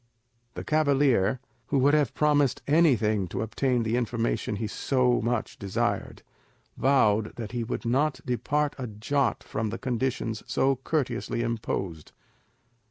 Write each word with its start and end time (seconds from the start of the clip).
The 0.55 0.63
cavalier, 0.63 1.39
who 1.67 1.77
would 1.77 1.93
have 1.93 2.15
promised 2.15 2.63
anything 2.67 3.27
to 3.27 3.43
obtain 3.43 3.83
the 3.83 3.95
information 3.97 4.55
he 4.55 4.65
so 4.65 5.21
much 5.21 5.59
desired, 5.59 6.23
vowed 6.75 7.35
that 7.35 7.51
he 7.51 7.63
would 7.63 7.85
not 7.85 8.19
depart 8.25 8.75
a 8.79 8.87
jot 8.87 9.43
from 9.43 9.69
the 9.69 9.77
conditions 9.77 10.41
so 10.47 10.77
courteously 10.77 11.43
imposed. 11.43 12.13